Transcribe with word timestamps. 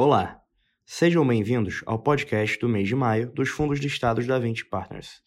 Olá, 0.00 0.40
sejam 0.86 1.26
bem-vindos 1.26 1.82
ao 1.84 1.98
podcast 1.98 2.56
do 2.60 2.68
mês 2.68 2.86
de 2.86 2.94
maio 2.94 3.32
dos 3.32 3.48
fundos 3.48 3.80
listados 3.80 4.28
da 4.28 4.38
20 4.38 4.66
Partners. 4.66 5.20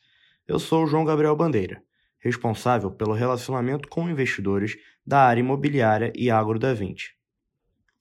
Eu 0.47 0.59
sou 0.59 0.85
o 0.85 0.87
João 0.87 1.03
Gabriel 1.03 1.35
Bandeira, 1.35 1.83
responsável 2.17 2.89
pelo 2.89 3.11
relacionamento 3.11 3.89
com 3.89 4.09
investidores 4.09 4.77
da 5.05 5.25
área 5.25 5.41
imobiliária 5.41 6.13
e 6.15 6.31
agro 6.31 6.57
da 6.57 6.73
20. 6.73 7.13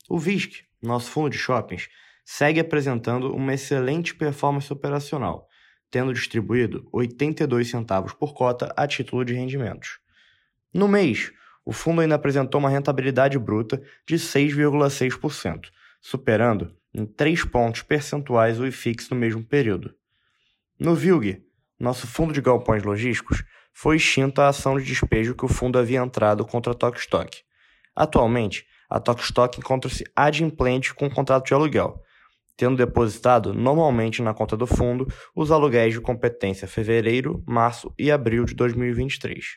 O 0.09 0.17
VISC, 0.17 0.63
nosso 0.81 1.11
fundo 1.11 1.31
de 1.31 1.39
shoppings, 1.39 1.89
segue 2.25 2.61
apresentando 2.61 3.35
uma 3.35 3.53
excelente 3.53 4.15
performance 4.15 4.73
operacional, 4.73 5.49
tendo 5.91 6.15
distribuído 6.15 6.89
82 6.93 7.69
centavos 7.69 8.13
por 8.13 8.33
cota 8.33 8.73
a 8.77 8.87
título 8.87 9.25
de 9.25 9.35
rendimentos. 9.35 9.99
No 10.73 10.87
mês, 10.87 11.33
o 11.65 11.73
fundo 11.73 12.01
ainda 12.01 12.15
apresentou 12.15 12.61
uma 12.61 12.71
rentabilidade 12.71 13.37
bruta 13.41 13.83
de 14.07 14.15
6,6%, 14.15 15.69
superando 16.01 16.75
em 16.93 17.05
3 17.05 17.45
pontos 17.45 17.83
percentuais 17.83 18.59
o 18.59 18.67
IFIX 18.67 19.11
no 19.11 19.17
mesmo 19.17 19.45
período. 19.45 19.95
No 20.79 20.95
VILG, 20.95 21.45
nosso 21.79 22.07
fundo 22.07 22.33
de 22.33 22.41
galpões 22.41 22.83
logísticos, 22.83 23.45
foi 23.73 23.97
extinta 23.97 24.43
a 24.43 24.49
ação 24.49 24.79
de 24.79 24.85
despejo 24.85 25.35
que 25.35 25.45
o 25.45 25.49
fundo 25.49 25.79
havia 25.79 26.01
entrado 26.01 26.45
contra 26.45 26.73
a 26.73 26.75
Tokstok. 26.75 27.43
Atualmente, 27.95 28.67
a 28.89 28.99
Tokstok 28.99 29.59
encontra-se 29.59 30.05
adimplente 30.17 30.93
com 30.93 31.07
o 31.07 31.15
contrato 31.15 31.47
de 31.47 31.55
aluguel, 31.55 32.03
tendo 32.57 32.77
depositado 32.77 33.55
normalmente 33.55 34.21
na 34.21 34.35
conta 34.35 34.57
do 34.57 34.67
fundo 34.67 35.07
os 35.35 35.51
aluguéis 35.51 35.95
de 35.95 36.01
competência 36.01 36.69
fevereiro, 36.69 37.43
março 37.47 37.95
e 37.99 38.11
abril 38.11 38.45
de 38.45 38.55
2023. 38.55 39.57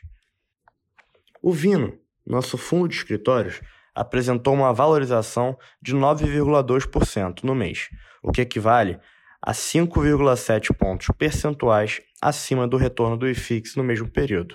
O 1.42 1.52
Vino, 1.52 1.98
nosso 2.26 2.56
fundo 2.56 2.88
de 2.88 2.96
escritórios, 2.96 3.60
apresentou 3.94 4.54
uma 4.54 4.72
valorização 4.72 5.56
de 5.80 5.94
9,2% 5.94 7.44
no 7.44 7.54
mês, 7.54 7.88
o 8.22 8.32
que 8.32 8.40
equivale 8.40 8.98
a 9.40 9.52
5,7 9.52 10.74
pontos 10.74 11.08
percentuais 11.16 12.00
acima 12.20 12.66
do 12.66 12.76
retorno 12.76 13.16
do 13.16 13.28
IFIX 13.28 13.76
no 13.76 13.84
mesmo 13.84 14.08
período. 14.08 14.54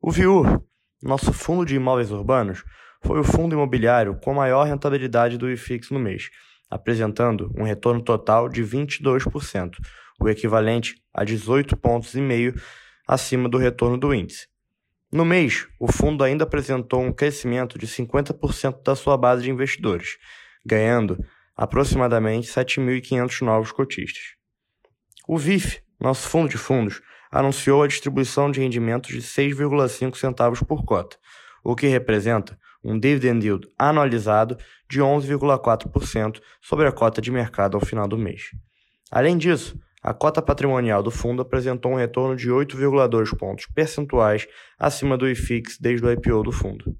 O 0.00 0.10
VIUR, 0.10 0.62
nosso 1.02 1.32
fundo 1.32 1.66
de 1.66 1.74
imóveis 1.74 2.10
urbanos, 2.12 2.62
foi 3.04 3.18
o 3.18 3.24
fundo 3.24 3.54
imobiliário 3.54 4.18
com 4.22 4.32
maior 4.32 4.64
rentabilidade 4.64 5.36
do 5.36 5.50
IFIX 5.50 5.90
no 5.90 5.98
mês, 5.98 6.30
apresentando 6.70 7.52
um 7.56 7.64
retorno 7.64 8.02
total 8.02 8.48
de 8.48 8.62
22%, 8.62 9.76
o 10.20 10.28
equivalente 10.28 10.94
a 11.12 11.24
18 11.24 11.76
pontos 11.76 12.14
acima 13.06 13.48
do 13.48 13.58
retorno 13.58 13.98
do 13.98 14.14
índice. 14.14 14.46
No 15.12 15.24
mês, 15.24 15.68
o 15.78 15.90
fundo 15.90 16.24
ainda 16.24 16.44
apresentou 16.44 17.00
um 17.00 17.12
crescimento 17.12 17.78
de 17.78 17.86
50% 17.86 18.82
da 18.82 18.96
sua 18.96 19.16
base 19.16 19.44
de 19.44 19.50
investidores, 19.50 20.18
ganhando 20.64 21.24
aproximadamente 21.56 22.48
7.500 22.48 23.42
novos 23.42 23.72
cotistas. 23.72 24.34
O 25.26 25.38
VIF, 25.38 25.80
nosso 26.00 26.28
fundo 26.28 26.48
de 26.48 26.58
fundos, 26.58 27.00
anunciou 27.30 27.82
a 27.82 27.86
distribuição 27.86 28.50
de 28.50 28.60
rendimentos 28.60 29.10
de 29.10 29.22
6,5 29.22 30.16
centavos 30.16 30.62
por 30.62 30.84
cota, 30.84 31.16
o 31.62 31.74
que 31.74 31.86
representa 31.86 32.58
um 32.82 32.98
dividend 32.98 33.44
yield 33.44 33.68
anualizado 33.78 34.56
de 34.88 35.00
11,4% 35.00 36.40
sobre 36.60 36.86
a 36.86 36.92
cota 36.92 37.20
de 37.20 37.30
mercado 37.30 37.76
ao 37.76 37.84
final 37.84 38.06
do 38.06 38.18
mês. 38.18 38.50
Além 39.10 39.36
disso, 39.36 39.78
a 40.06 40.14
cota 40.14 40.40
patrimonial 40.40 41.02
do 41.02 41.10
fundo 41.10 41.42
apresentou 41.42 41.90
um 41.90 41.96
retorno 41.96 42.36
de 42.36 42.48
8,2 42.48 43.36
pontos 43.36 43.66
percentuais 43.66 44.46
acima 44.78 45.18
do 45.18 45.28
IFIX 45.28 45.78
desde 45.80 46.06
o 46.06 46.12
IPO 46.12 46.44
do 46.44 46.52
fundo. 46.52 46.96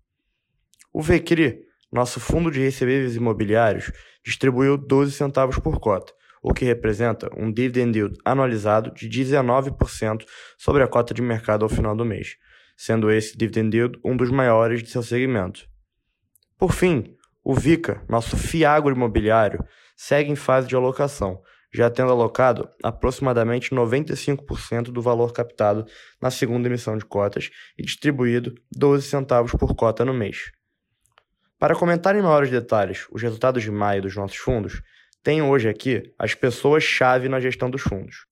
O 0.93 1.01
VCRI, 1.01 1.61
nosso 1.93 2.19
fundo 2.19 2.51
de 2.51 2.59
recebíveis 2.59 3.15
imobiliários, 3.15 3.93
distribuiu 4.25 4.77
12 4.77 5.13
centavos 5.13 5.57
por 5.57 5.79
cota, 5.79 6.13
o 6.43 6.53
que 6.53 6.65
representa 6.65 7.31
um 7.37 7.53
dividend 7.53 7.97
yield 7.97 8.19
anualizado 8.25 8.93
de 8.93 9.09
19% 9.09 10.25
sobre 10.59 10.83
a 10.83 10.89
cota 10.89 11.15
de 11.15 11.23
mercado 11.23 11.63
ao 11.63 11.69
final 11.69 11.95
do 11.95 12.05
mês, 12.05 12.35
sendo 12.77 13.09
esse 13.09 13.39
dividend 13.39 13.77
yield 13.77 14.01
um 14.05 14.17
dos 14.17 14.33
maiores 14.33 14.83
de 14.83 14.91
seu 14.91 15.05
segmento. 15.05 15.65
Por 16.59 16.73
fim, 16.73 17.15
o 17.45 17.55
VICA, 17.55 18.03
nosso 18.09 18.37
fiagro 18.37 18.93
imobiliário, 18.93 19.65
segue 19.95 20.29
em 20.29 20.37
fase 20.37 20.67
de 20.67 20.75
alocação, 20.75 21.41
já 21.73 21.91
tendo 21.91 22.11
alocado 22.11 22.69
aproximadamente 22.83 23.71
95% 23.71 24.85
do 24.85 25.03
valor 25.03 25.33
captado 25.33 25.87
na 26.21 26.31
segunda 26.31 26.69
emissão 26.69 26.97
de 26.97 27.05
cotas 27.05 27.51
e 27.77 27.83
distribuído 27.83 28.55
12 28.77 29.07
centavos 29.07 29.53
por 29.53 29.75
cota 29.75 30.05
no 30.05 30.15
mês. 30.15 30.51
Para 31.59 31.75
comentar 31.75 32.15
em 32.15 32.23
maiores 32.23 32.51
detalhes 32.51 33.07
os 33.11 33.23
resultados 33.23 33.63
de 33.63 33.71
maio 33.71 34.03
dos 34.03 34.15
nossos 34.15 34.37
fundos, 34.37 34.83
tenho 35.23 35.49
hoje 35.49 35.69
aqui 35.69 36.03
as 36.19 36.35
pessoas-chave 36.35 37.29
na 37.29 37.41
gestão 37.41 37.71
dos 37.71 37.83
fundos. 37.83 38.27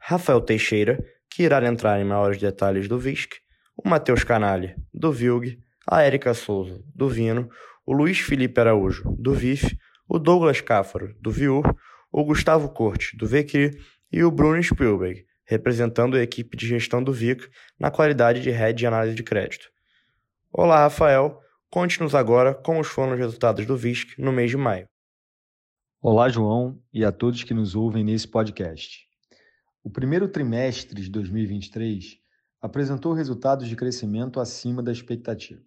Rafael 0.00 0.40
Teixeira, 0.40 0.98
que 1.30 1.44
irá 1.44 1.64
entrar 1.66 2.00
em 2.00 2.04
maiores 2.04 2.38
detalhes 2.38 2.88
do 2.88 2.98
VISC, 2.98 3.36
o 3.76 3.88
Matheus 3.88 4.24
Canalha, 4.24 4.76
do 4.92 5.12
VILG, 5.12 5.58
a 5.88 6.02
Érica 6.02 6.34
Souza, 6.34 6.82
do 6.94 7.08
Vino, 7.08 7.48
o 7.86 7.92
Luiz 7.92 8.18
Felipe 8.18 8.60
Araújo, 8.60 9.04
do 9.18 9.32
VIF, 9.32 9.78
o 10.08 10.18
Douglas 10.18 10.60
Cáfaro, 10.60 11.14
do 11.20 11.30
VIUR, 11.30 11.64
o 12.10 12.24
Gustavo 12.24 12.70
Corte, 12.70 13.16
do 13.16 13.26
VQ 13.26 13.78
e 14.10 14.24
o 14.24 14.30
Bruno 14.30 14.62
Spielberg, 14.62 15.26
representando 15.44 16.16
a 16.16 16.22
equipe 16.22 16.56
de 16.56 16.66
gestão 16.66 17.02
do 17.02 17.12
VIC 17.12 17.48
na 17.78 17.90
qualidade 17.90 18.40
de 18.40 18.50
head 18.50 18.78
de 18.78 18.86
análise 18.86 19.14
de 19.14 19.22
crédito. 19.22 19.68
Olá, 20.52 20.80
Rafael. 20.80 21.38
Conte-nos 21.70 22.14
agora 22.14 22.54
como 22.54 22.82
foram 22.82 23.12
os 23.12 23.18
resultados 23.18 23.66
do 23.66 23.76
VISC 23.76 24.18
no 24.18 24.32
mês 24.32 24.50
de 24.50 24.56
maio. 24.56 24.88
Olá, 26.00 26.30
João, 26.30 26.82
e 26.92 27.04
a 27.04 27.12
todos 27.12 27.44
que 27.44 27.52
nos 27.52 27.74
ouvem 27.74 28.02
nesse 28.02 28.26
podcast. 28.26 29.06
O 29.84 29.90
primeiro 29.90 30.28
trimestre 30.28 31.02
de 31.02 31.10
2023 31.10 32.18
apresentou 32.60 33.12
resultados 33.12 33.68
de 33.68 33.76
crescimento 33.76 34.40
acima 34.40 34.82
da 34.82 34.90
expectativa. 34.90 35.60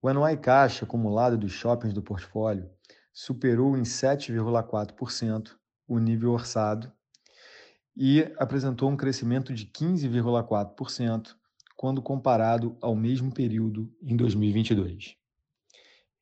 O 0.00 0.12
NOI 0.12 0.36
caixa 0.36 0.84
acumulado 0.84 1.36
dos 1.36 1.52
shoppings 1.52 1.94
do 1.94 2.02
portfólio 2.02 2.70
superou 3.12 3.76
em 3.76 3.82
7,4% 3.82 5.54
o 5.86 5.98
nível 5.98 6.32
orçado 6.32 6.90
e 7.96 8.22
apresentou 8.38 8.90
um 8.90 8.96
crescimento 8.96 9.52
de 9.52 9.66
15,4% 9.66 11.34
quando 11.76 12.00
comparado 12.00 12.76
ao 12.80 12.94
mesmo 12.94 13.32
período 13.32 13.92
em 14.02 14.16
2022. 14.16 15.16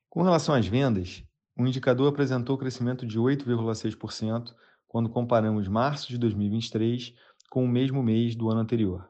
Com 0.09 0.23
relação 0.23 0.55
às 0.55 0.67
vendas, 0.67 1.23
o 1.57 1.67
indicador 1.67 2.09
apresentou 2.09 2.59
crescimento 2.59 3.07
de 3.07 3.19
8,6% 3.19 4.55
quando 4.89 5.09
comparamos 5.09 5.69
março 5.69 6.09
de 6.09 6.19
2023 6.19 7.15
com 7.49 7.65
o 7.65 7.69
mesmo 7.69 8.03
mês 8.03 8.35
do 8.35 8.51
ano 8.51 8.61
anterior. 8.61 9.09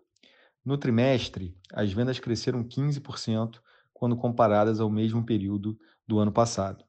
No 0.65 0.77
trimestre, 0.77 1.57
as 1.73 1.91
vendas 1.93 2.19
cresceram 2.19 2.63
15% 2.63 3.61
quando 3.95 4.17
comparadas 4.17 4.81
ao 4.81 4.91
mesmo 4.91 5.25
período 5.25 5.79
do 6.07 6.19
ano 6.19 6.33
passado. 6.33 6.85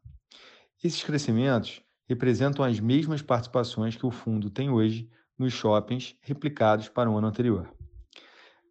Esses 0.83 1.03
crescimentos 1.03 1.79
representam 2.09 2.65
as 2.65 2.79
mesmas 2.79 3.21
participações 3.21 3.95
que 3.95 4.05
o 4.05 4.09
fundo 4.09 4.49
tem 4.49 4.71
hoje 4.71 5.07
nos 5.37 5.53
shoppings 5.53 6.15
replicados 6.21 6.89
para 6.89 7.09
o 7.09 7.15
ano 7.15 7.27
anterior. 7.27 7.71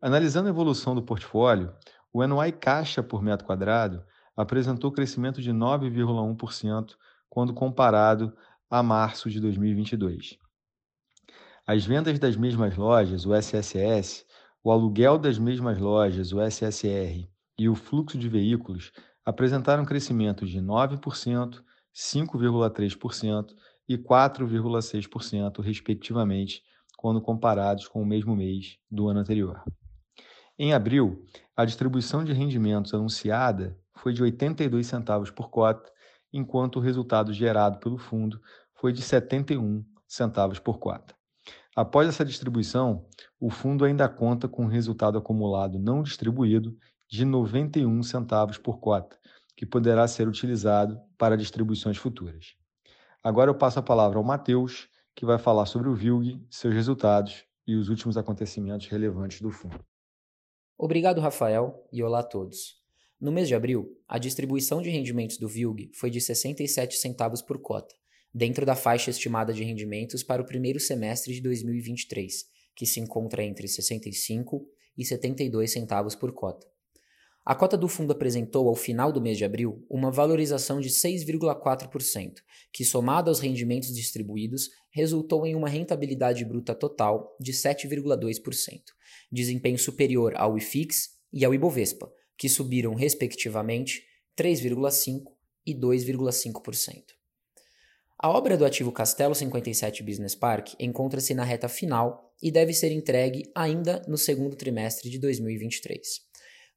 Analisando 0.03 0.49
a 0.49 0.51
evolução 0.51 0.93
do 0.93 1.03
portfólio, 1.05 1.73
o 2.13 2.27
NOI 2.27 2.51
caixa 2.51 3.01
por 3.01 3.23
metro 3.23 3.47
quadrado 3.47 4.03
apresentou 4.37 4.91
crescimento 4.91 5.41
de 5.41 5.53
9,1% 5.53 6.97
quando 7.29 7.55
comparado 7.55 8.37
a 8.69 8.83
março 8.83 9.31
de 9.31 9.39
2022. 9.39 10.37
As 11.65 11.87
vendas 11.87 12.19
das 12.19 12.37
mesmas 12.37 12.77
lojas, 12.77 13.25
o 13.25 13.33
SSS, 13.35 14.27
o 14.65 14.73
aluguel 14.73 15.17
das 15.17 15.39
mesmas 15.39 15.79
lojas, 15.79 16.33
o 16.33 16.41
SSR, 16.41 17.31
e 17.57 17.69
o 17.69 17.77
fluxo 17.77 18.19
de 18.19 18.29
veículos 18.29 18.91
apresentaram 19.25 19.85
crescimento 19.85 20.45
de 20.45 20.61
9%, 20.61 21.63
5,3% 21.95 23.55
e 23.89 23.99
4,6%, 23.99 25.61
respectivamente, 25.61 26.63
quando 26.97 27.21
comparados 27.21 27.89
com 27.89 28.03
o 28.03 28.07
mesmo 28.07 28.37
mês 28.37 28.79
do 28.91 29.09
ano 29.09 29.21
anterior. 29.21 29.63
Em 30.59 30.75
abril, 30.75 31.25
a 31.57 31.65
distribuição 31.65 32.23
de 32.23 32.33
rendimentos 32.33 32.93
anunciada 32.93 33.79
foi 33.95 34.13
de 34.13 34.23
82 34.23 34.87
centavos 34.87 35.31
por 35.31 35.51
cota, 35.51 35.91
enquanto 36.33 36.77
o 36.77 36.81
resultado 36.81 37.33
gerado 37.33 37.79
pelo 37.79 37.99
fundo 37.99 38.41
foi 38.75 38.93
de 38.93 39.03
71 39.03 39.85
centavos 40.07 40.59
por 40.59 40.79
cota. 40.79 41.15
Após 41.75 42.09
essa 42.09 42.25
distribuição, 42.25 43.07
o 43.41 43.49
fundo 43.49 43.85
ainda 43.85 44.09
conta 44.09 44.49
com 44.49 44.65
um 44.65 44.69
resultado 44.69 45.17
acumulado 45.17 45.79
não 45.79 46.03
distribuído 46.03 46.77
de 47.09 47.25
91 47.25 48.03
centavos 48.03 48.59
por 48.59 48.79
cota, 48.79 49.19
que 49.61 49.67
poderá 49.67 50.09
ser 50.09 50.27
utilizado 50.27 50.99
para 51.19 51.37
distribuições 51.37 51.99
futuras. 51.99 52.55
Agora 53.23 53.51
eu 53.51 53.55
passo 53.55 53.79
a 53.79 53.83
palavra 53.83 54.17
ao 54.17 54.25
Matheus, 54.25 54.89
que 55.15 55.27
vai 55.27 55.39
falar 55.39 55.67
sobre 55.67 55.91
o 55.91 55.95
VILG, 55.95 56.41
seus 56.49 56.73
resultados 56.73 57.45
e 57.67 57.75
os 57.75 57.91
últimos 57.91 58.17
acontecimentos 58.17 58.87
relevantes 58.87 59.43
do 59.43 59.51
fundo. 59.51 59.79
Obrigado, 60.79 61.21
Rafael, 61.21 61.87
e 61.93 62.03
olá 62.03 62.21
a 62.21 62.23
todos. 62.23 62.81
No 63.21 63.31
mês 63.31 63.49
de 63.49 63.55
abril, 63.55 64.01
a 64.09 64.17
distribuição 64.17 64.81
de 64.81 64.89
rendimentos 64.89 65.37
do 65.37 65.47
VILG 65.47 65.91
foi 65.93 66.09
de 66.09 66.23
67 66.23 66.97
centavos 66.97 67.43
por 67.43 67.61
cota, 67.61 67.95
dentro 68.33 68.65
da 68.65 68.75
faixa 68.75 69.11
estimada 69.11 69.53
de 69.53 69.63
rendimentos 69.63 70.23
para 70.23 70.41
o 70.41 70.47
primeiro 70.47 70.81
semestre 70.81 71.35
de 71.35 71.43
2023, 71.43 72.47
que 72.75 72.87
se 72.87 72.99
encontra 72.99 73.45
entre 73.45 73.69
65 73.69 74.67
e 74.97 75.05
72 75.05 75.71
centavos 75.71 76.15
por 76.15 76.33
cota. 76.33 76.67
A 77.51 77.55
cota 77.57 77.77
do 77.77 77.89
fundo 77.89 78.13
apresentou, 78.13 78.69
ao 78.69 78.77
final 78.77 79.11
do 79.11 79.21
mês 79.21 79.37
de 79.37 79.45
abril, 79.45 79.85
uma 79.91 80.09
valorização 80.09 80.79
de 80.79 80.89
6,4%, 80.89 82.35
que, 82.73 82.85
somado 82.85 83.29
aos 83.29 83.41
rendimentos 83.41 83.93
distribuídos, 83.93 84.71
resultou 84.89 85.45
em 85.45 85.57
uma 85.57 85.69
rentabilidade 85.69 86.45
bruta 86.45 86.77
total 86.77 87.37
de 87.41 87.53
7,2%, 87.53 88.83
desempenho 89.33 89.79
superior 89.81 90.33
ao 90.37 90.57
IFIX 90.57 91.09
e 91.33 91.45
ao 91.45 91.53
Ibovespa, 91.53 92.09
que 92.39 92.49
subiram, 92.49 92.95
respectivamente, 92.95 94.05
3,5% 94.39 95.25
e 95.67 95.75
2,5%. 95.75 97.03
A 98.17 98.31
obra 98.31 98.57
do 98.57 98.65
ativo 98.65 98.93
Castelo 98.93 99.35
57 99.35 100.05
Business 100.05 100.37
Park 100.37 100.75
encontra-se 100.79 101.35
na 101.35 101.43
reta 101.43 101.69
final 101.69 102.33
e 102.41 102.49
deve 102.53 102.73
ser 102.73 102.93
entregue 102.93 103.51
ainda 103.57 104.05
no 104.07 104.17
segundo 104.17 104.55
trimestre 104.55 105.11
de 105.11 105.19
2023. 105.19 106.30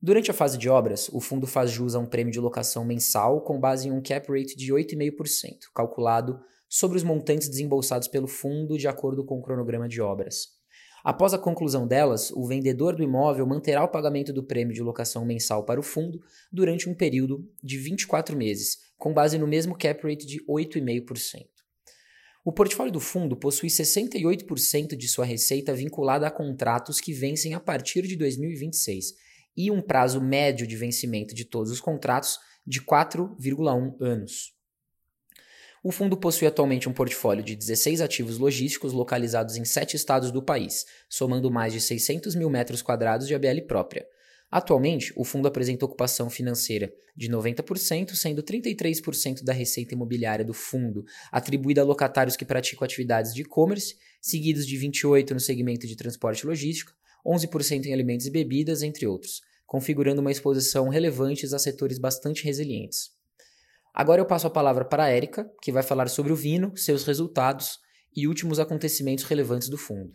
Durante 0.05 0.29
a 0.29 0.33
fase 0.33 0.57
de 0.57 0.67
obras, 0.67 1.07
o 1.13 1.21
fundo 1.21 1.47
faz 1.47 1.71
jus 1.71 1.95
a 1.95 1.99
um 1.99 2.05
prêmio 2.05 2.33
de 2.33 2.37
locação 2.37 2.83
mensal 2.83 3.39
com 3.39 3.57
base 3.57 3.87
em 3.87 3.91
um 3.93 4.01
cap 4.01 4.29
rate 4.29 4.53
de 4.53 4.73
8,5%, 4.73 5.69
calculado 5.73 6.41
sobre 6.67 6.97
os 6.97 7.05
montantes 7.05 7.47
desembolsados 7.47 8.09
pelo 8.09 8.27
fundo 8.27 8.77
de 8.77 8.85
acordo 8.85 9.23
com 9.23 9.39
o 9.39 9.41
cronograma 9.41 9.87
de 9.87 10.01
obras. 10.01 10.47
Após 11.05 11.33
a 11.33 11.37
conclusão 11.37 11.87
delas, 11.87 12.31
o 12.31 12.45
vendedor 12.45 12.97
do 12.97 13.01
imóvel 13.01 13.47
manterá 13.47 13.81
o 13.81 13.87
pagamento 13.87 14.33
do 14.33 14.43
prêmio 14.43 14.73
de 14.73 14.81
locação 14.81 15.23
mensal 15.23 15.63
para 15.63 15.79
o 15.79 15.83
fundo 15.83 16.19
durante 16.51 16.89
um 16.89 16.93
período 16.93 17.49
de 17.63 17.77
24 17.77 18.35
meses, 18.35 18.79
com 18.97 19.13
base 19.13 19.37
no 19.37 19.47
mesmo 19.47 19.73
cap 19.73 20.05
rate 20.05 20.27
de 20.27 20.45
8,5%. 20.45 21.45
O 22.43 22.51
portfólio 22.51 22.91
do 22.91 22.99
fundo 22.99 23.37
possui 23.37 23.69
68% 23.69 24.97
de 24.97 25.07
sua 25.07 25.23
receita 25.23 25.73
vinculada 25.73 26.27
a 26.27 26.31
contratos 26.31 26.99
que 26.99 27.13
vencem 27.13 27.53
a 27.53 27.59
partir 27.61 28.01
de 28.05 28.17
2026 28.17 29.13
e 29.55 29.71
um 29.71 29.81
prazo 29.81 30.21
médio 30.21 30.65
de 30.65 30.75
vencimento 30.75 31.33
de 31.33 31.45
todos 31.45 31.71
os 31.71 31.79
contratos 31.79 32.39
de 32.65 32.81
4,1 32.81 33.95
anos. 34.01 34.53
O 35.83 35.91
fundo 35.91 36.15
possui 36.15 36.47
atualmente 36.47 36.87
um 36.87 36.93
portfólio 36.93 37.43
de 37.43 37.57
16 37.57 37.99
ativos 37.99 38.37
logísticos 38.37 38.93
localizados 38.93 39.57
em 39.57 39.65
sete 39.65 39.97
estados 39.97 40.31
do 40.31 40.41
país, 40.41 40.85
somando 41.09 41.51
mais 41.51 41.73
de 41.73 41.81
600 41.81 42.35
mil 42.35 42.49
metros 42.49 42.81
quadrados 42.81 43.27
de 43.27 43.35
ABL 43.35 43.61
própria. 43.67 44.07
Atualmente, 44.49 45.11
o 45.17 45.25
fundo 45.25 45.47
apresenta 45.47 45.83
ocupação 45.83 46.29
financeira 46.29 46.93
de 47.17 47.27
90%, 47.27 48.13
sendo 48.13 48.41
33% 48.41 49.43
da 49.43 49.51
receita 49.51 49.93
imobiliária 49.93 50.45
do 50.45 50.53
fundo 50.53 51.03
atribuída 51.31 51.81
a 51.81 51.83
locatários 51.83 52.37
que 52.37 52.45
praticam 52.45 52.85
atividades 52.85 53.33
de 53.33 53.41
e-commerce, 53.41 53.97
seguidos 54.21 54.65
de 54.65 54.77
28% 54.77 55.31
no 55.31 55.39
segmento 55.39 55.85
de 55.85 55.97
transporte 55.97 56.45
logístico, 56.45 56.93
11% 57.25 57.85
em 57.85 57.93
alimentos 57.93 58.25
e 58.25 58.31
bebidas, 58.31 58.81
entre 58.81 59.07
outros, 59.07 59.41
configurando 59.65 60.21
uma 60.21 60.31
exposição 60.31 60.89
relevante 60.89 61.45
a 61.53 61.59
setores 61.59 61.97
bastante 61.97 62.43
resilientes. 62.43 63.11
Agora 63.93 64.21
eu 64.21 64.25
passo 64.25 64.47
a 64.47 64.49
palavra 64.49 64.83
para 64.83 65.03
a 65.03 65.09
Érica, 65.09 65.49
que 65.61 65.71
vai 65.71 65.83
falar 65.83 66.09
sobre 66.09 66.33
o 66.33 66.35
Vino, 66.35 66.75
seus 66.75 67.03
resultados 67.03 67.79
e 68.15 68.27
últimos 68.27 68.59
acontecimentos 68.59 69.23
relevantes 69.23 69.69
do 69.69 69.77
fundo. 69.77 70.13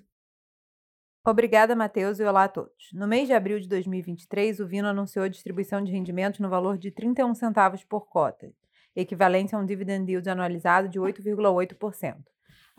Obrigada, 1.25 1.77
Matheus, 1.77 2.19
e 2.19 2.25
olá 2.25 2.45
a 2.45 2.49
todos. 2.49 2.73
No 2.93 3.07
mês 3.07 3.29
de 3.29 3.35
abril 3.35 3.61
de 3.61 3.69
2023, 3.69 4.61
o 4.61 4.67
Vino 4.67 4.89
anunciou 4.89 5.25
a 5.25 5.29
distribuição 5.29 5.83
de 5.83 5.93
rendimentos 5.93 6.41
no 6.41 6.49
valor 6.49 6.79
de 6.79 6.91
31 6.91 7.35
centavos 7.35 7.85
por 7.85 8.09
cota, 8.09 8.51
equivalente 8.97 9.55
a 9.55 9.59
um 9.59 9.67
dividend 9.67 10.11
yield 10.11 10.29
anualizado 10.29 10.89
de 10.89 10.99
8,8%. 10.99 12.17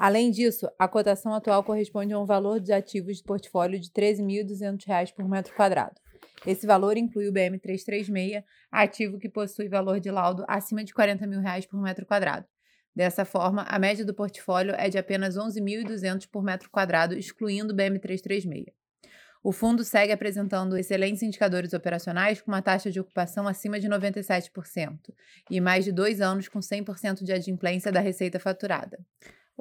Além 0.01 0.31
disso, 0.31 0.65
a 0.79 0.87
cotação 0.87 1.33
atual 1.33 1.61
corresponde 1.61 2.13
a 2.13 2.19
um 2.19 2.25
valor 2.25 2.61
de 2.61 2.71
ativos 2.71 3.17
de 3.17 3.23
portfólio 3.23 3.77
de 3.77 3.91
R$ 3.93 4.13
13.200 4.13 5.13
por 5.13 5.27
metro 5.27 5.53
quadrado. 5.53 5.99
Esse 6.47 6.65
valor 6.65 6.95
inclui 6.95 7.27
o 7.27 7.33
BM336, 7.33 8.41
ativo 8.71 9.19
que 9.19 9.27
possui 9.27 9.67
valor 9.67 9.99
de 9.99 10.09
laudo 10.09 10.45
acima 10.47 10.85
de 10.85 10.93
40 10.93 11.27
mil 11.27 11.41
reais 11.41 11.65
por 11.65 11.81
metro 11.81 12.05
quadrado. 12.05 12.45
Dessa 12.95 13.25
forma, 13.25 13.63
a 13.63 13.77
média 13.77 14.05
do 14.05 14.13
portfólio 14.13 14.73
é 14.77 14.87
de 14.87 14.97
apenas 14.97 15.35
11.200 15.35 16.29
por 16.31 16.41
metro 16.41 16.69
quadrado, 16.69 17.13
excluindo 17.13 17.73
o 17.73 17.75
BM336. 17.75 18.67
O 19.43 19.51
fundo 19.51 19.83
segue 19.83 20.13
apresentando 20.13 20.77
excelentes 20.77 21.23
indicadores 21.23 21.73
operacionais 21.73 22.39
com 22.39 22.49
uma 22.49 22.61
taxa 22.61 22.89
de 22.89 23.01
ocupação 23.01 23.49
acima 23.49 23.77
de 23.77 23.89
97% 23.89 25.13
e 25.49 25.59
mais 25.59 25.83
de 25.83 25.91
dois 25.91 26.21
anos 26.21 26.47
com 26.47 26.59
100% 26.59 27.21
de 27.21 27.33
adimplência 27.33 27.91
da 27.91 27.99
receita 27.99 28.39
faturada. 28.39 28.97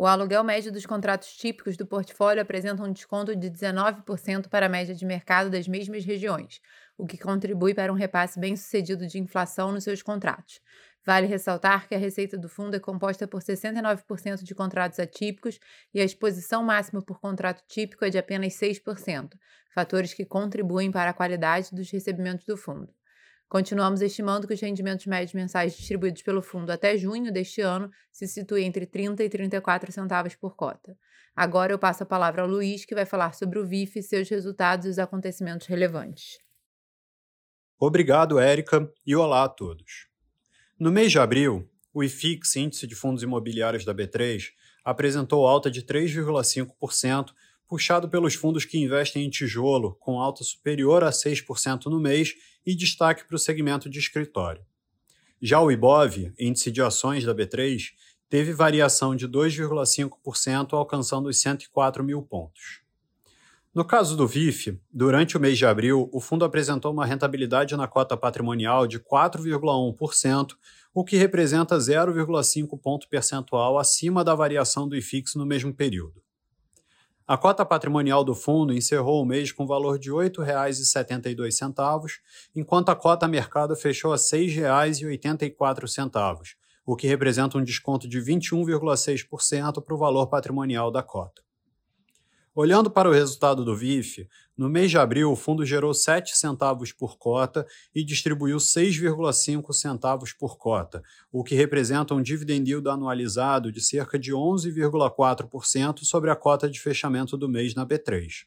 O 0.00 0.06
aluguel 0.06 0.45
médio 0.45 0.71
dos 0.71 0.87
contratos 0.87 1.33
típicos 1.37 1.77
do 1.77 1.85
portfólio 1.85 2.41
apresenta 2.41 2.85
um 2.85 2.93
desconto 2.93 3.35
de 3.35 3.50
19% 3.50 4.49
para 4.49 4.67
a 4.67 4.69
média 4.69 4.95
de 4.95 5.05
mercado 5.05 5.50
das 5.50 5.67
mesmas 5.67 6.05
regiões, 6.05 6.61
o 6.97 7.05
que 7.05 7.19
contribui 7.19 7.75
para 7.75 7.93
um 7.93 7.97
repasse 7.97 8.39
bem-sucedido 8.39 9.09
de 9.09 9.19
inflação 9.19 9.73
nos 9.73 9.83
seus 9.83 10.00
contratos. 10.00 10.61
Vale 11.05 11.27
ressaltar 11.27 11.89
que 11.89 11.97
a 11.97 11.99
receita 11.99 12.39
do 12.39 12.49
fundo 12.49 12.77
é 12.77 12.79
composta 12.79 13.27
por 13.27 13.43
69% 13.43 14.45
de 14.45 14.55
contratos 14.55 15.00
atípicos 15.00 15.59
e 15.93 16.00
a 16.00 16.05
exposição 16.05 16.62
máxima 16.62 17.03
por 17.03 17.19
contrato 17.19 17.65
típico 17.67 18.05
é 18.05 18.09
de 18.09 18.19
apenas 18.19 18.55
6%, 18.55 19.33
fatores 19.75 20.15
que 20.15 20.25
contribuem 20.25 20.93
para 20.93 21.11
a 21.11 21.15
qualidade 21.15 21.75
dos 21.75 21.91
recebimentos 21.91 22.47
do 22.47 22.56
fundo. 22.56 22.89
Continuamos 23.49 24.03
estimando 24.03 24.47
que 24.47 24.53
os 24.53 24.61
rendimentos 24.61 25.06
médios 25.06 25.33
mensais 25.33 25.75
distribuídos 25.75 26.23
pelo 26.23 26.43
fundo 26.43 26.71
até 26.71 26.99
junho 26.99 27.33
deste 27.33 27.62
ano 27.62 27.91
se 28.12 28.29
situem 28.29 28.67
entre 28.67 28.85
30 28.85 29.25
e 29.25 29.29
34 29.29 29.91
centavos 29.91 30.35
por 30.35 30.55
cota. 30.55 30.95
Agora 31.35 31.73
eu 31.73 31.79
passo 31.79 32.03
a 32.03 32.06
palavra 32.06 32.43
ao 32.43 32.49
Luiz, 32.49 32.85
que 32.85 32.95
vai 32.95 33.06
falar 33.06 33.33
sobre 33.33 33.59
o 33.59 33.67
VIF, 33.67 34.03
seus 34.03 34.29
resultados 34.29 34.85
e 34.85 34.91
os 34.91 34.99
acontecimentos 34.99 35.67
relevantes. 35.67 36.39
Obrigado, 37.79 38.39
Érica, 38.39 38.93
e 39.06 39.17
olá 39.17 39.45
a 39.45 39.49
todos. 39.49 40.09
No 40.79 40.93
mês 40.93 41.11
de 41.11 41.19
abril, 41.19 41.71
o 41.95 42.05
IFIX, 42.05 42.56
Índice 42.56 42.87
de 42.87 42.95
Fundos 42.95 43.23
Imobiliários 43.23 43.85
da 43.85 43.95
B3, 43.95 44.50
apresentou 44.85 45.47
alta 45.47 45.71
de 45.71 45.83
3,5%, 45.83 47.33
puxado 47.69 48.09
pelos 48.09 48.35
fundos 48.35 48.65
que 48.65 48.79
investem 48.79 49.26
em 49.26 49.31
tijolo, 49.31 49.94
com 50.00 50.19
alta 50.19 50.43
superior 50.43 51.04
a 51.04 51.11
6% 51.11 51.87
no 51.87 52.00
mês 52.00 52.35
e 52.64 52.75
destaque 52.75 53.26
para 53.26 53.37
o 53.37 53.38
segmento 53.38 53.90
de 53.90 53.99
escritório. 53.99 54.64
Já 55.40 55.61
o 55.61 55.71
IBOV, 55.71 56.33
índice 56.38 56.73
de 56.73 56.83
ações 56.83 57.25
da 57.25 57.35
B3, 57.35 57.90
teve 58.28 58.52
variação 58.52 59.14
de 59.14 59.28
2,5%, 59.28 60.73
alcançando 60.73 61.28
os 61.28 61.38
104 61.40 62.02
mil 62.02 62.23
pontos. 62.23 62.81
No 63.75 63.85
caso 63.85 64.16
do 64.16 64.26
VIF, 64.26 64.81
durante 64.93 65.37
o 65.37 65.40
mês 65.40 65.57
de 65.57 65.64
abril, 65.64 66.09
o 66.12 66.21
fundo 66.21 66.45
apresentou 66.45 66.93
uma 66.93 67.07
rentabilidade 67.07 67.76
na 67.76 67.87
cota 67.87 68.16
patrimonial 68.16 68.87
de 68.87 68.99
4,1%, 68.99 70.57
o 70.93 71.04
que 71.04 71.16
representa 71.16 71.76
0,5 71.76 72.76
ponto 72.81 73.09
percentual 73.09 73.78
acima 73.78 74.25
da 74.25 74.35
variação 74.35 74.88
do 74.88 74.97
IFIX 74.97 75.37
no 75.37 75.47
mesmo 75.47 75.73
período. 75.73 76.21
A 77.28 77.37
cota 77.37 77.62
patrimonial 77.62 78.25
do 78.25 78.35
fundo 78.35 78.73
encerrou 78.73 79.23
o 79.23 79.26
mês 79.26 79.52
com 79.52 79.66
valor 79.66 79.99
de 79.99 80.08
R$ 80.08 80.30
8,72, 80.30 82.12
enquanto 82.56 82.88
a 82.88 82.97
cota 82.97 83.28
mercado 83.28 83.76
fechou 83.76 84.14
a 84.14 84.16
R$ 84.16 84.23
6,84, 84.23 86.54
o 86.87 86.97
que 86.97 87.06
representa 87.06 87.58
um 87.58 87.62
desconto 87.62 88.08
de 88.08 88.18
21,6% 88.18 89.82
para 89.82 89.94
o 89.94 89.99
valor 89.99 90.28
patrimonial 90.28 90.90
da 90.90 91.02
cota. 91.02 91.42
Olhando 92.61 92.91
para 92.91 93.09
o 93.09 93.12
resultado 93.12 93.65
do 93.65 93.77
VIF, 93.77 94.29
no 94.57 94.69
mês 94.69 94.91
de 94.91 94.99
abril 94.99 95.31
o 95.31 95.37
fundo 95.37 95.65
gerou 95.65 95.95
7 95.95 96.37
centavos 96.37 96.91
por 96.91 97.17
cota 97.17 97.65
e 97.95 98.03
distribuiu 98.03 98.57
6,5 98.57 99.73
centavos 99.73 100.33
por 100.33 100.59
cota, 100.59 101.00
o 101.31 101.45
que 101.45 101.55
representa 101.55 102.15
um 102.15 102.21
dividend 102.21 102.69
yield 102.69 102.88
anualizado 102.88 103.71
de 103.71 103.81
cerca 103.81 104.19
de 104.19 104.33
11,4% 104.33 106.00
sobre 106.03 106.33
a 106.33 106.35
cota 106.35 106.69
de 106.69 106.81
fechamento 106.81 107.37
do 107.37 107.49
mês 107.49 107.77
na 107.77 107.87
B3. 107.87 108.47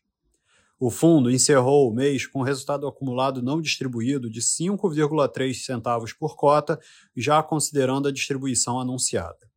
O 0.78 0.90
fundo 0.90 1.32
encerrou 1.32 1.90
o 1.90 1.94
mês 1.94 2.28
com 2.28 2.42
resultado 2.42 2.86
acumulado 2.86 3.42
não 3.42 3.62
distribuído 3.62 4.30
de 4.30 4.42
5,3 4.42 5.54
centavos 5.54 6.12
por 6.12 6.36
cota, 6.36 6.78
já 7.16 7.42
considerando 7.42 8.10
a 8.10 8.12
distribuição 8.12 8.78
anunciada. 8.78 9.50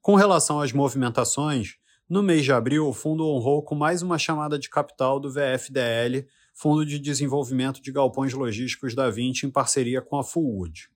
Com 0.00 0.14
relação 0.14 0.60
às 0.60 0.72
movimentações, 0.72 1.81
no 2.12 2.22
mês 2.22 2.44
de 2.44 2.52
abril, 2.52 2.86
o 2.86 2.92
fundo 2.92 3.26
honrou 3.26 3.62
com 3.62 3.74
mais 3.74 4.02
uma 4.02 4.18
chamada 4.18 4.58
de 4.58 4.68
capital 4.68 5.18
do 5.18 5.32
VFDL, 5.32 6.26
Fundo 6.52 6.84
de 6.84 6.98
Desenvolvimento 6.98 7.80
de 7.80 7.90
Galpões 7.90 8.34
Logísticos 8.34 8.94
da 8.94 9.08
Vinci, 9.08 9.46
em 9.46 9.50
parceria 9.50 10.02
com 10.02 10.18
a 10.18 10.22
Fullwood. 10.22 10.90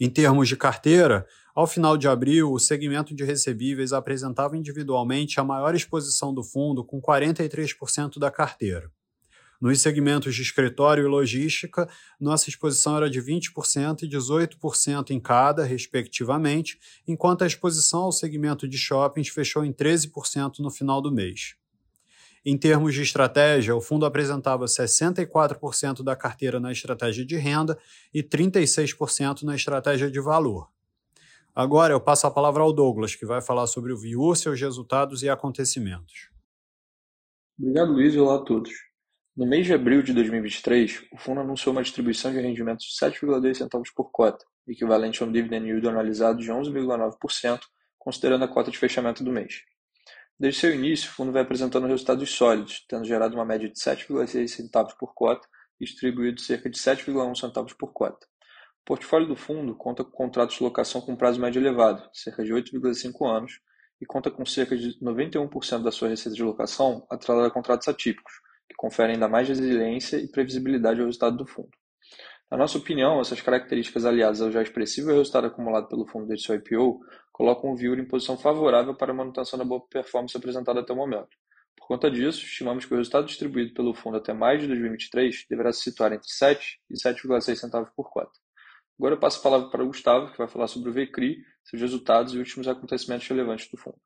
Em 0.00 0.10
termos 0.10 0.48
de 0.48 0.56
carteira, 0.56 1.24
ao 1.54 1.64
final 1.64 1.96
de 1.96 2.08
abril, 2.08 2.50
o 2.50 2.58
segmento 2.58 3.14
de 3.14 3.22
recebíveis 3.22 3.92
apresentava 3.92 4.56
individualmente 4.56 5.38
a 5.38 5.44
maior 5.44 5.76
exposição 5.76 6.34
do 6.34 6.42
fundo, 6.42 6.84
com 6.84 7.00
43% 7.00 8.18
da 8.18 8.28
carteira. 8.28 8.90
Nos 9.62 9.80
segmentos 9.80 10.34
de 10.34 10.42
escritório 10.42 11.04
e 11.04 11.06
logística, 11.06 11.88
nossa 12.18 12.50
exposição 12.50 12.96
era 12.96 13.08
de 13.08 13.22
20% 13.22 14.02
e 14.02 14.08
18% 14.08 15.10
em 15.10 15.20
cada, 15.20 15.62
respectivamente, 15.62 16.80
enquanto 17.06 17.42
a 17.42 17.46
exposição 17.46 18.00
ao 18.00 18.10
segmento 18.10 18.66
de 18.66 18.76
shoppings 18.76 19.28
fechou 19.28 19.64
em 19.64 19.72
13% 19.72 20.58
no 20.58 20.68
final 20.68 21.00
do 21.00 21.12
mês. 21.12 21.54
Em 22.44 22.58
termos 22.58 22.92
de 22.92 23.02
estratégia, 23.02 23.76
o 23.76 23.80
fundo 23.80 24.04
apresentava 24.04 24.64
64% 24.64 26.02
da 26.02 26.16
carteira 26.16 26.58
na 26.58 26.72
estratégia 26.72 27.24
de 27.24 27.36
renda 27.36 27.78
e 28.12 28.20
36% 28.20 29.42
na 29.44 29.54
estratégia 29.54 30.10
de 30.10 30.18
valor. 30.18 30.68
Agora 31.54 31.94
eu 31.94 32.00
passo 32.00 32.26
a 32.26 32.32
palavra 32.32 32.64
ao 32.64 32.72
Douglas, 32.72 33.14
que 33.14 33.24
vai 33.24 33.40
falar 33.40 33.68
sobre 33.68 33.92
o 33.92 33.96
VIU, 33.96 34.34
seus 34.34 34.60
resultados 34.60 35.22
e 35.22 35.30
acontecimentos. 35.30 36.30
Obrigado, 37.56 37.92
Luiz, 37.92 38.16
olá 38.16 38.34
a 38.34 38.44
todos. 38.44 38.91
No 39.34 39.46
mês 39.46 39.64
de 39.64 39.72
abril 39.72 40.02
de 40.02 40.12
2023, 40.12 41.06
o 41.10 41.16
fundo 41.16 41.40
anunciou 41.40 41.72
uma 41.72 41.82
distribuição 41.82 42.30
de 42.30 42.38
rendimentos 42.38 42.84
de 42.84 42.92
7,2 42.92 43.54
centavos 43.54 43.90
por 43.90 44.10
cota, 44.10 44.44
equivalente 44.68 45.22
a 45.22 45.26
um 45.26 45.32
dividend 45.32 45.66
yield 45.66 45.88
anualizado 45.88 46.38
de 46.38 46.52
11,9%, 46.52 47.60
considerando 47.98 48.44
a 48.44 48.48
cota 48.48 48.70
de 48.70 48.76
fechamento 48.76 49.24
do 49.24 49.32
mês. 49.32 49.62
Desde 50.38 50.60
seu 50.60 50.74
início, 50.74 51.08
o 51.08 51.14
fundo 51.14 51.32
vai 51.32 51.40
apresentando 51.40 51.86
resultados 51.86 52.30
sólidos, 52.30 52.84
tendo 52.86 53.06
gerado 53.06 53.34
uma 53.34 53.46
média 53.46 53.70
de 53.70 53.80
7,6 53.80 54.48
centavos 54.48 54.92
por 54.92 55.14
cota 55.14 55.48
e 55.80 55.86
distribuído 55.86 56.38
cerca 56.38 56.68
de 56.68 56.78
7,1 56.78 57.34
centavos 57.34 57.72
por 57.72 57.90
cota. 57.90 58.26
O 58.82 58.84
portfólio 58.84 59.26
do 59.26 59.36
fundo 59.36 59.74
conta 59.74 60.04
com 60.04 60.10
contratos 60.10 60.56
de 60.56 60.62
locação 60.62 61.00
com 61.00 61.16
prazo 61.16 61.40
médio 61.40 61.58
elevado, 61.58 62.06
cerca 62.12 62.44
de 62.44 62.52
8,5 62.52 63.26
anos, 63.26 63.60
e 63.98 64.04
conta 64.04 64.30
com 64.30 64.44
cerca 64.44 64.76
de 64.76 65.02
91% 65.02 65.82
da 65.82 65.90
sua 65.90 66.08
receita 66.08 66.36
de 66.36 66.42
locação 66.42 67.06
atrelada 67.10 67.48
a 67.48 67.50
contratos 67.50 67.88
atípicos, 67.88 68.34
que 68.72 68.76
conferem 68.76 69.14
ainda 69.14 69.28
mais 69.28 69.48
resiliência 69.48 70.16
e 70.16 70.26
previsibilidade 70.26 70.98
ao 70.98 71.06
resultado 71.06 71.36
do 71.36 71.46
fundo. 71.46 71.70
Na 72.50 72.56
nossa 72.56 72.76
opinião, 72.76 73.20
essas 73.20 73.40
características 73.40 74.04
aliadas 74.04 74.42
ao 74.42 74.50
já 74.50 74.60
expressivo 74.60 75.10
resultado 75.10 75.46
acumulado 75.46 75.88
pelo 75.88 76.06
fundo 76.06 76.26
desde 76.26 76.46
seu 76.46 76.56
IPO 76.56 77.00
colocam 77.32 77.70
o 77.70 77.76
Viur 77.76 77.98
em 77.98 78.04
posição 78.04 78.36
favorável 78.36 78.94
para 78.94 79.12
a 79.12 79.14
manutenção 79.14 79.58
da 79.58 79.64
boa 79.64 79.80
performance 79.88 80.36
apresentada 80.36 80.80
até 80.80 80.92
o 80.92 80.96
momento. 80.96 81.30
Por 81.76 81.86
conta 81.86 82.10
disso, 82.10 82.44
estimamos 82.44 82.84
que 82.84 82.92
o 82.92 82.96
resultado 82.96 83.26
distribuído 83.26 83.72
pelo 83.72 83.94
fundo 83.94 84.18
até 84.18 84.32
mais 84.32 84.60
de 84.60 84.66
2023 84.66 85.46
deverá 85.48 85.72
se 85.72 85.82
situar 85.82 86.12
entre 86.12 86.28
7 86.28 86.80
e 86.90 86.94
7,6 86.94 87.56
centavos 87.56 87.90
por 87.96 88.10
cota. 88.10 88.32
Agora 88.98 89.14
eu 89.14 89.18
passo 89.18 89.40
a 89.40 89.42
palavra 89.42 89.70
para 89.70 89.82
o 89.82 89.86
Gustavo, 89.86 90.30
que 90.30 90.38
vai 90.38 90.46
falar 90.46 90.68
sobre 90.68 90.90
o 90.90 90.92
VCRI, 90.92 91.38
seus 91.64 91.80
resultados 91.80 92.34
e 92.34 92.38
últimos 92.38 92.68
acontecimentos 92.68 93.26
relevantes 93.26 93.68
do 93.70 93.78
fundo. 93.78 93.98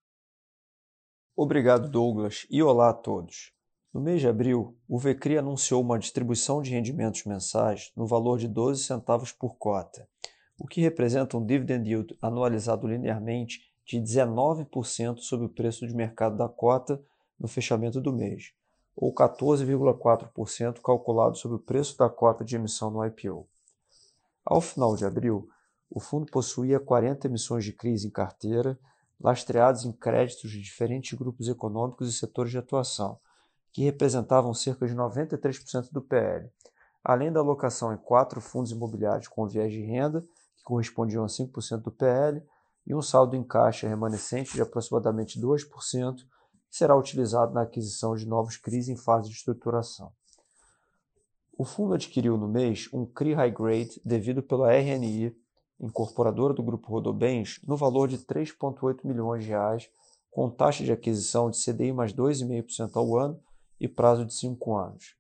Obrigado, 1.37 1.91
Douglas, 1.91 2.47
e 2.49 2.63
olá 2.63 2.91
a 2.91 2.95
todos. 2.95 3.56
No 3.97 4.03
mês 4.03 4.21
de 4.21 4.29
abril, 4.29 4.77
o 4.87 4.99
VCRI 4.99 5.39
anunciou 5.39 5.81
uma 5.81 5.99
distribuição 5.99 6.61
de 6.61 6.71
rendimentos 6.71 7.25
mensais 7.25 7.93
no 7.97 8.07
valor 8.07 8.39
de 8.39 8.47
12 8.47 8.85
centavos 8.85 9.33
por 9.33 9.57
cota, 9.57 10.07
o 10.59 10.67
que 10.67 10.83
representa 10.83 11.39
um 11.39 11.43
dividend 11.43 11.89
yield 11.89 12.15
anualizado 12.21 12.87
linearmente 12.87 13.63
de 13.87 13.97
19% 13.99 15.21
sobre 15.21 15.47
o 15.47 15.49
preço 15.49 15.87
de 15.87 15.95
mercado 15.95 16.37
da 16.37 16.47
cota 16.47 17.03
no 17.41 17.49
fechamento 17.49 17.99
do 17.99 18.13
mês, 18.13 18.53
ou 18.95 19.15
14,4% 19.15 20.83
calculado 20.83 21.39
sobre 21.39 21.57
o 21.57 21.61
preço 21.61 21.97
da 21.97 22.11
cota 22.11 22.45
de 22.45 22.55
emissão 22.55 22.91
no 22.91 23.03
IPO. 23.03 23.49
Ao 24.45 24.61
final 24.61 24.95
de 24.95 25.07
abril, 25.07 25.49
o 25.91 26.01
fundo 26.01 26.31
possuía 26.31 26.79
40 26.79 27.29
emissões 27.29 27.65
de 27.65 27.73
crise 27.73 28.09
em 28.09 28.11
carteira, 28.11 28.79
lastreadas 29.19 29.87
em 29.87 29.93
créditos 29.93 30.51
de 30.51 30.61
diferentes 30.61 31.19
grupos 31.19 31.49
econômicos 31.49 32.11
e 32.11 32.13
setores 32.13 32.51
de 32.51 32.59
atuação, 32.59 33.19
que 33.77 33.85
representavam 33.85 34.55
cerca 34.55 34.87
de 34.87 34.95
93% 34.95 35.93
do 35.93 36.01
PL, 36.01 36.49
além 37.05 37.31
da 37.31 37.41
alocação 37.41 37.93
em 37.93 37.99
quatro 37.99 38.41
fundos 38.41 38.73
imobiliários 38.73 39.29
com 39.29 39.47
viés 39.47 39.71
de 39.71 39.83
renda, 39.83 40.23
que 40.57 40.65
correspondiam 40.65 41.23
a 41.23 41.27
5% 41.27 41.83
do 41.83 41.93
PL, 41.93 42.43
e 42.87 42.95
um 42.95 43.03
saldo 43.03 43.37
em 43.37 43.45
caixa 43.45 43.87
remanescente 43.87 44.55
de 44.55 44.63
aproximadamente 44.63 45.39
2%, 45.39 46.17
que 46.17 46.25
será 46.71 46.97
utilizado 46.97 47.53
na 47.53 47.65
aquisição 47.65 48.17
de 48.17 48.27
novos 48.27 48.57
CRIs 48.57 48.89
em 48.89 48.97
fase 48.97 49.29
de 49.29 49.35
estruturação. 49.35 50.11
O 51.53 51.67
fundo 51.67 51.93
adquiriu 51.93 52.39
no 52.39 52.49
mês 52.49 52.89
um 52.95 53.05
CRI 53.05 53.35
High 53.35 53.51
Grade 53.51 54.01
devido 54.03 54.43
pela 54.43 54.73
RNI, 54.73 55.37
incorporadora 55.79 56.55
do 56.55 56.63
Grupo 56.63 56.89
Rodobens, 56.89 57.61
no 57.63 57.77
valor 57.77 58.09
de 58.09 58.17
3,8 58.17 59.01
milhões 59.05 59.45
de 59.45 59.51
reais, 59.51 59.91
com 60.31 60.49
taxa 60.49 60.83
de 60.83 60.93
aquisição 60.93 61.51
de 61.51 61.63
CDI 61.63 61.93
mais 61.93 62.15
2,5% 62.15 62.93
ao 62.95 63.19
ano 63.19 63.45
e 63.81 63.89
prazo 63.89 64.25
de 64.25 64.35
5 64.35 64.77
anos. 64.77 65.17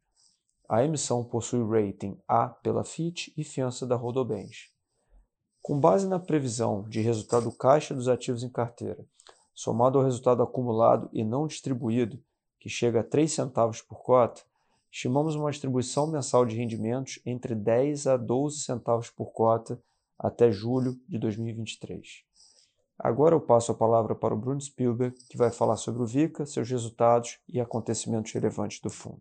A 0.68 0.84
emissão 0.84 1.22
possui 1.22 1.62
rating 1.62 2.18
A 2.26 2.48
pela 2.48 2.84
Fitch 2.84 3.28
e 3.36 3.44
fiança 3.44 3.86
da 3.86 3.94
Rodobens. 3.94 4.70
Com 5.62 5.78
base 5.78 6.08
na 6.08 6.18
previsão 6.18 6.82
de 6.88 7.00
resultado 7.00 7.50
caixa 7.52 7.94
dos 7.94 8.08
ativos 8.08 8.42
em 8.42 8.48
carteira, 8.48 9.04
somado 9.54 9.98
ao 9.98 10.04
resultado 10.04 10.42
acumulado 10.42 11.08
e 11.12 11.24
não 11.24 11.46
distribuído, 11.46 12.22
que 12.58 12.68
chega 12.68 13.00
a 13.00 13.04
3 13.04 13.32
centavos 13.32 13.80
por 13.80 14.02
cota, 14.02 14.42
estimamos 14.90 15.34
uma 15.34 15.50
distribuição 15.50 16.06
mensal 16.06 16.44
de 16.44 16.56
rendimentos 16.56 17.20
entre 17.24 17.54
10 17.54 18.06
a 18.06 18.16
12 18.16 18.60
centavos 18.60 19.10
por 19.10 19.32
cota 19.32 19.80
até 20.18 20.50
julho 20.50 20.98
de 21.08 21.18
2023. 21.18 22.24
Agora 22.98 23.34
eu 23.34 23.40
passo 23.40 23.72
a 23.72 23.74
palavra 23.74 24.14
para 24.14 24.32
o 24.32 24.38
Bruno 24.38 24.60
Spielberg, 24.60 25.16
que 25.28 25.36
vai 25.36 25.50
falar 25.50 25.76
sobre 25.76 26.02
o 26.02 26.06
VICA, 26.06 26.46
seus 26.46 26.70
resultados 26.70 27.38
e 27.46 27.60
acontecimentos 27.60 28.32
relevantes 28.32 28.80
do 28.80 28.88
fundo. 28.88 29.20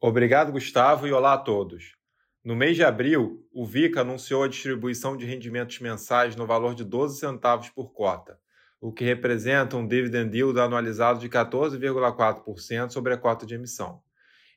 Obrigado, 0.00 0.52
Gustavo, 0.52 1.06
e 1.06 1.12
olá 1.12 1.34
a 1.34 1.38
todos. 1.38 1.96
No 2.44 2.54
mês 2.54 2.76
de 2.76 2.84
abril, 2.84 3.44
o 3.52 3.64
VICA 3.64 4.00
anunciou 4.00 4.42
a 4.42 4.48
distribuição 4.48 5.16
de 5.16 5.24
rendimentos 5.24 5.78
mensais 5.80 6.36
no 6.36 6.46
valor 6.46 6.74
de 6.74 6.84
12 6.84 7.18
centavos 7.18 7.70
por 7.70 7.92
cota, 7.92 8.38
o 8.80 8.92
que 8.92 9.04
representa 9.04 9.76
um 9.76 9.86
dividend 9.86 10.36
yield 10.36 10.58
anualizado 10.60 11.18
de 11.18 11.28
14,4% 11.28 12.90
sobre 12.90 13.14
a 13.14 13.16
cota 13.16 13.46
de 13.46 13.54
emissão. 13.54 14.02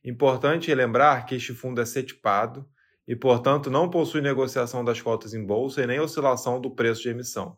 Importante 0.04 0.74
lembrar 0.74 1.26
que 1.26 1.36
este 1.36 1.54
fundo 1.54 1.82
é 1.82 1.86
setipado 1.86 2.68
e, 3.10 3.16
portanto, 3.16 3.72
não 3.72 3.90
possui 3.90 4.22
negociação 4.22 4.86
das 4.86 5.02
cotas 5.02 5.34
em 5.34 5.44
bolsa 5.44 5.82
e 5.82 5.88
nem 5.88 6.00
oscilação 6.00 6.62
do 6.62 6.70
preço 6.70 7.02
de 7.02 7.10
emissão. 7.10 7.58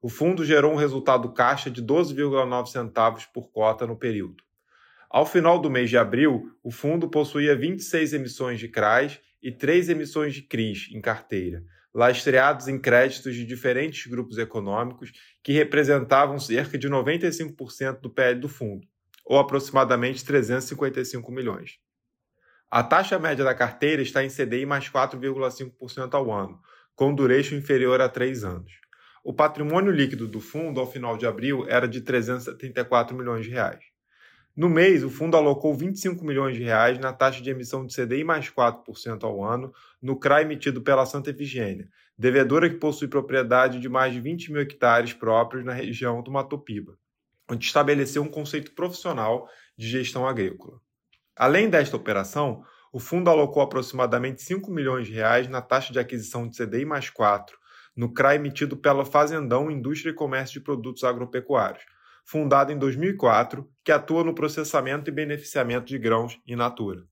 O 0.00 0.08
fundo 0.08 0.44
gerou 0.44 0.72
um 0.72 0.76
resultado 0.76 1.32
caixa 1.32 1.68
de 1.68 1.82
12,9 1.82 2.66
centavos 2.68 3.26
por 3.26 3.50
cota 3.50 3.84
no 3.84 3.96
período. 3.96 4.44
Ao 5.10 5.26
final 5.26 5.58
do 5.58 5.68
mês 5.68 5.90
de 5.90 5.98
abril, 5.98 6.52
o 6.62 6.70
fundo 6.70 7.10
possuía 7.10 7.56
26 7.56 8.12
emissões 8.12 8.60
de 8.60 8.68
CRAs 8.68 9.18
e 9.42 9.50
3 9.50 9.88
emissões 9.88 10.34
de 10.34 10.42
CRIs 10.42 10.88
em 10.92 11.00
carteira, 11.00 11.64
lastreados 11.92 12.68
em 12.68 12.78
créditos 12.78 13.34
de 13.34 13.44
diferentes 13.44 14.06
grupos 14.06 14.38
econômicos 14.38 15.10
que 15.42 15.52
representavam 15.52 16.38
cerca 16.38 16.78
de 16.78 16.88
95% 16.88 18.00
do 18.00 18.08
PL 18.08 18.38
do 18.38 18.48
fundo, 18.48 18.86
ou 19.26 19.36
aproximadamente 19.36 20.24
355 20.24 21.32
milhões. 21.32 21.80
A 22.74 22.82
taxa 22.82 23.18
média 23.18 23.44
da 23.44 23.54
carteira 23.54 24.00
está 24.00 24.24
em 24.24 24.30
CDI 24.30 24.64
mais 24.64 24.88
4,5% 24.88 26.14
ao 26.14 26.32
ano, 26.32 26.58
com 26.96 27.14
duration 27.14 27.56
inferior 27.56 28.00
a 28.00 28.08
3 28.08 28.44
anos. 28.44 28.72
O 29.22 29.34
patrimônio 29.34 29.92
líquido 29.92 30.26
do 30.26 30.40
fundo 30.40 30.80
ao 30.80 30.90
final 30.90 31.18
de 31.18 31.26
abril 31.26 31.66
era 31.68 31.86
de 31.86 32.00
374 32.00 33.14
milhões 33.14 33.44
de 33.44 33.50
reais. 33.50 33.84
No 34.56 34.70
mês, 34.70 35.04
o 35.04 35.10
fundo 35.10 35.36
alocou 35.36 35.74
25 35.74 36.24
milhões 36.24 36.56
de 36.56 36.62
reais 36.62 36.98
na 36.98 37.12
taxa 37.12 37.42
de 37.42 37.50
emissão 37.50 37.84
de 37.84 37.94
CDI 37.94 38.24
mais 38.24 38.48
4% 38.48 39.22
ao 39.22 39.44
ano 39.44 39.70
no 40.00 40.18
CRA 40.18 40.40
emitido 40.40 40.80
pela 40.80 41.04
Santa 41.04 41.28
Efigênia, 41.28 41.90
devedora 42.16 42.70
que 42.70 42.76
possui 42.76 43.06
propriedade 43.06 43.80
de 43.80 43.88
mais 43.90 44.14
de 44.14 44.20
20 44.22 44.50
mil 44.50 44.62
hectares 44.62 45.12
próprios 45.12 45.62
na 45.62 45.74
região 45.74 46.22
do 46.22 46.32
Matopiba, 46.32 46.96
onde 47.50 47.66
estabeleceu 47.66 48.22
um 48.22 48.30
conceito 48.30 48.72
profissional 48.72 49.46
de 49.76 49.86
gestão 49.86 50.26
agrícola. 50.26 50.80
Além 51.36 51.70
desta 51.70 51.96
operação, 51.96 52.62
o 52.92 53.00
fundo 53.00 53.30
alocou 53.30 53.62
aproximadamente 53.62 54.42
5 54.42 54.70
milhões 54.70 55.06
de 55.06 55.14
reais 55.14 55.48
na 55.48 55.62
taxa 55.62 55.92
de 55.92 55.98
aquisição 55.98 56.46
de 56.46 56.56
CDI 56.56 56.84
mais 56.84 57.08
4, 57.08 57.56
no 57.96 58.12
CRA 58.12 58.34
emitido 58.34 58.76
pela 58.76 59.04
Fazendão 59.04 59.70
Indústria 59.70 60.10
e 60.10 60.14
Comércio 60.14 60.54
de 60.54 60.64
Produtos 60.64 61.04
Agropecuários, 61.04 61.84
fundada 62.24 62.72
em 62.72 62.78
2004, 62.78 63.68
que 63.82 63.92
atua 63.92 64.22
no 64.24 64.34
processamento 64.34 65.10
e 65.10 65.12
beneficiamento 65.12 65.86
de 65.86 65.98
grãos 65.98 66.38
in 66.46 66.56
natura. 66.56 67.04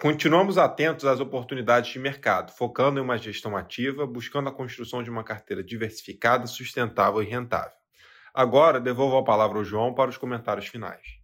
Continuamos 0.00 0.58
atentos 0.58 1.04
às 1.04 1.20
oportunidades 1.20 1.92
de 1.92 1.98
mercado, 1.98 2.52
focando 2.52 2.98
em 2.98 3.02
uma 3.02 3.16
gestão 3.16 3.56
ativa, 3.56 4.06
buscando 4.06 4.48
a 4.48 4.52
construção 4.52 5.02
de 5.02 5.10
uma 5.10 5.22
carteira 5.22 5.62
diversificada, 5.62 6.46
sustentável 6.46 7.22
e 7.22 7.26
rentável. 7.26 7.72
Agora 8.34 8.80
devolvo 8.80 9.16
a 9.16 9.24
palavra 9.24 9.58
ao 9.58 9.64
João 9.64 9.94
para 9.94 10.10
os 10.10 10.18
comentários 10.18 10.66
finais. 10.66 11.23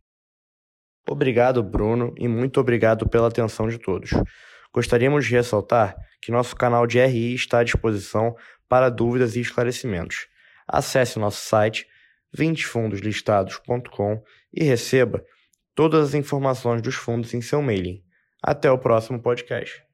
Obrigado, 1.10 1.60
Bruno, 1.60 2.14
e 2.16 2.28
muito 2.28 2.60
obrigado 2.60 3.08
pela 3.08 3.26
atenção 3.26 3.66
de 3.66 3.78
todos. 3.78 4.10
Gostaríamos 4.72 5.26
de 5.26 5.32
ressaltar 5.32 5.96
que 6.22 6.30
nosso 6.30 6.54
canal 6.54 6.86
de 6.86 7.04
RI 7.04 7.34
está 7.34 7.58
à 7.58 7.64
disposição 7.64 8.36
para 8.68 8.88
dúvidas 8.88 9.34
e 9.34 9.40
esclarecimentos. 9.40 10.28
Acesse 10.68 11.18
nosso 11.18 11.44
site 11.44 11.84
20fundoslistados.com 12.32 14.22
e 14.54 14.62
receba 14.62 15.20
todas 15.74 16.10
as 16.10 16.14
informações 16.14 16.80
dos 16.80 16.94
fundos 16.94 17.34
em 17.34 17.40
seu 17.40 17.60
mailing. 17.60 18.04
Até 18.40 18.70
o 18.70 18.78
próximo 18.78 19.20
podcast. 19.20 19.89